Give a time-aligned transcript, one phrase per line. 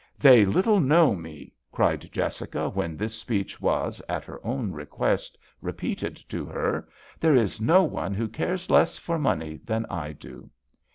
[0.19, 6.15] "They little know me!" cried Jessica, when this speech was, at her own request, repeated
[6.29, 6.89] to her."
[7.19, 10.49] There is no one who cares less for money than I do."